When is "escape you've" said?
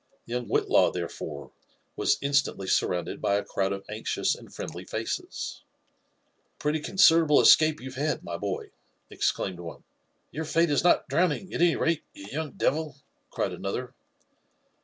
7.41-7.93